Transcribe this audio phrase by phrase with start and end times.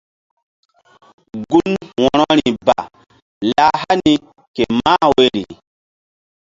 [1.49, 2.77] Gun wo̧rori ba
[3.51, 4.13] lah hani
[4.55, 5.43] ke mah woyri.